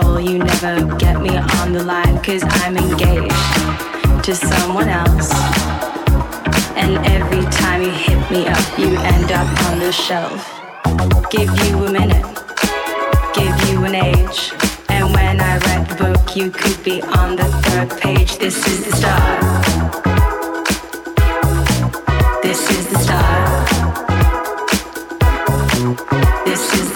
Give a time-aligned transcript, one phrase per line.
[0.00, 5.30] call, you never get me on the line, cause I'm engaged to someone else.
[6.74, 10.40] And every time you hit me up, you end up on the shelf.
[11.30, 12.26] Give you a minute,
[13.38, 14.52] give you an age.
[14.88, 18.36] And when I read the book, you could be on the third page.
[18.38, 19.64] This is the start.
[22.42, 23.68] This is the start.
[26.44, 26.93] This is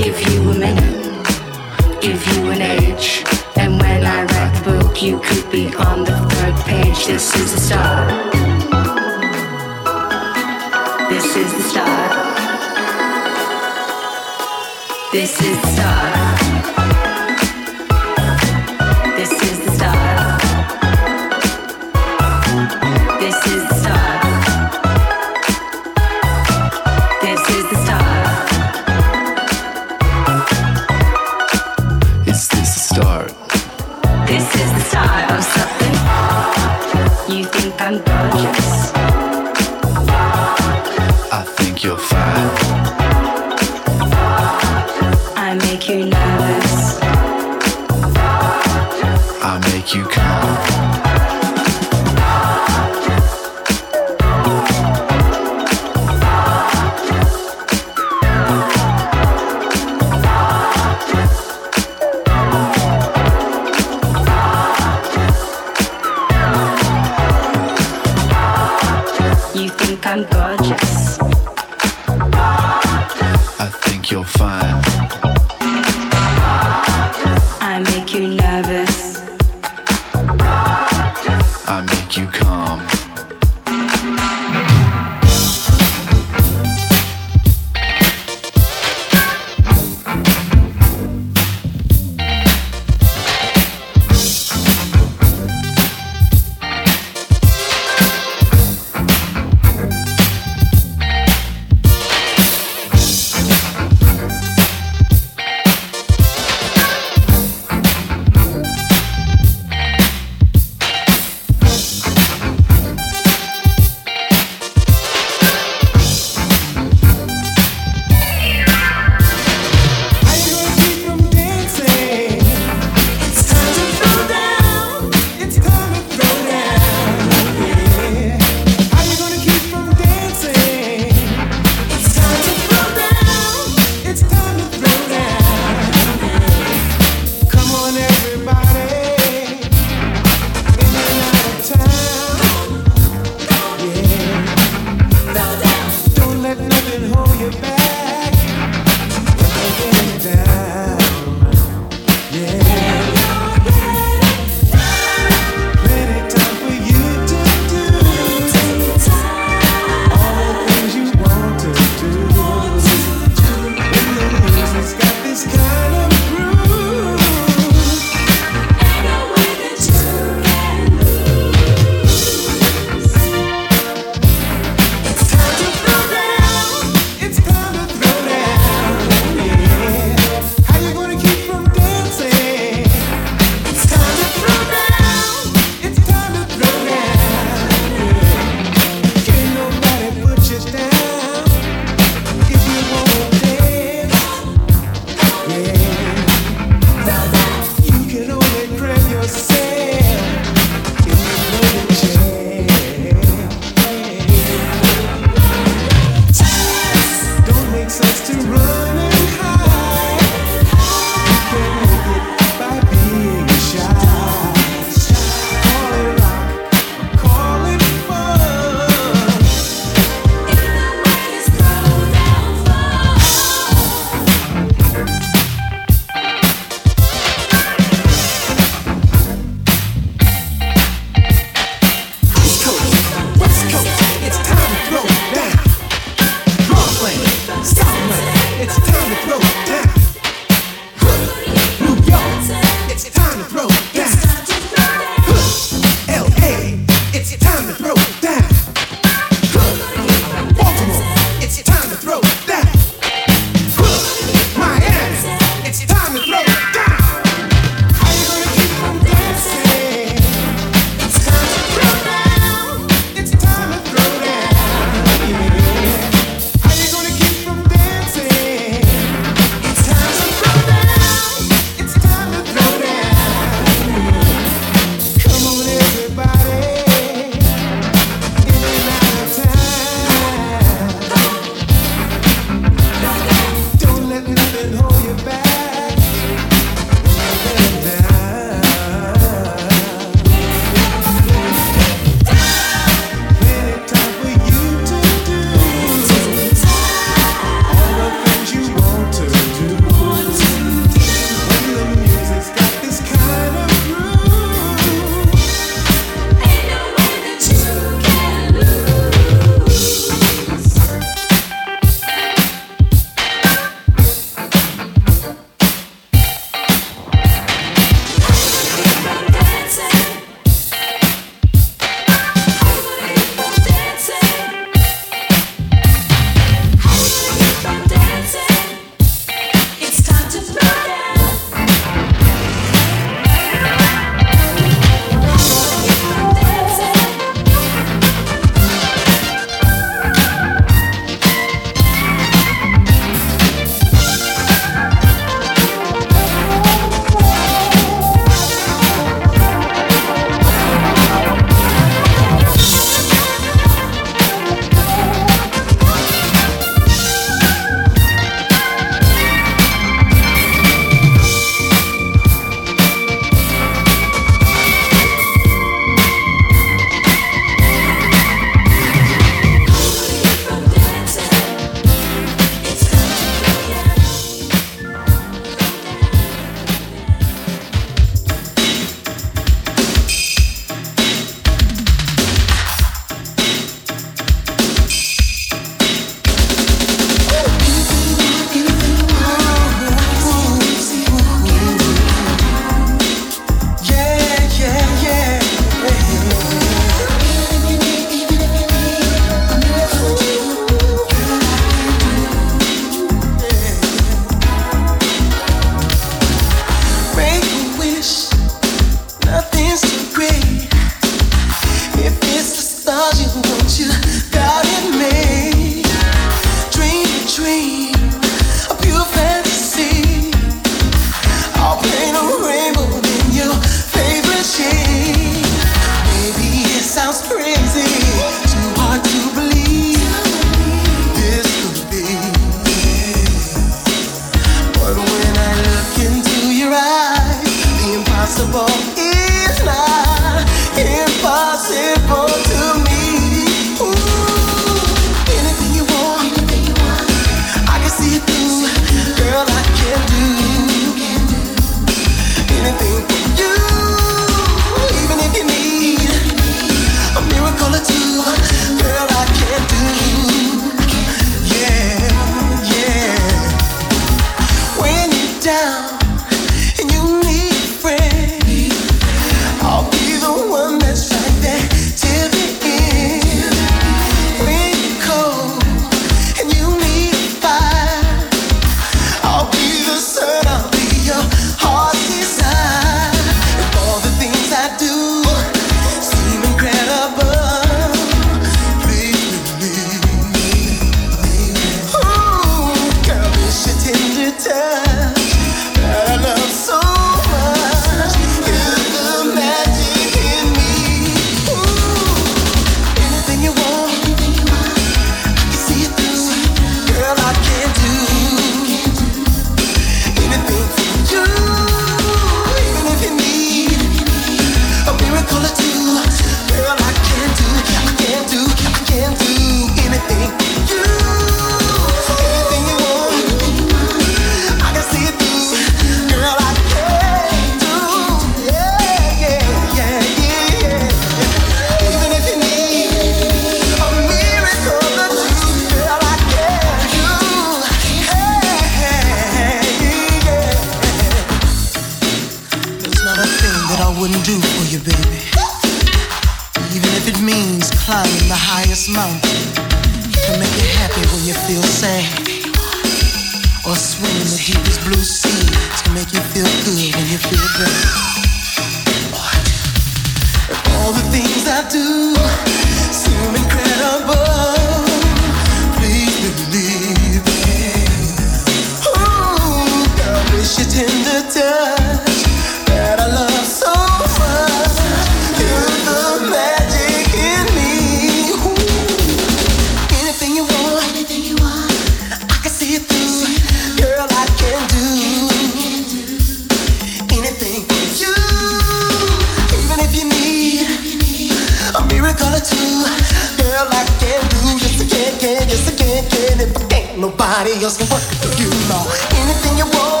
[597.41, 598.03] Nobody else can work.
[598.37, 598.85] You know
[599.17, 600.00] anything you want.